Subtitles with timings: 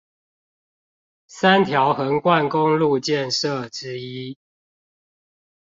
[1.27, 4.35] 三條橫貫公路建設之一